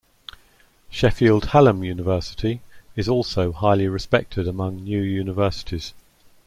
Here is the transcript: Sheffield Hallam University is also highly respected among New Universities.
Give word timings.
Sheffield 0.89 1.49
Hallam 1.51 1.83
University 1.83 2.61
is 2.95 3.07
also 3.07 3.51
highly 3.51 3.87
respected 3.87 4.47
among 4.47 4.77
New 4.77 4.99
Universities. 4.99 5.93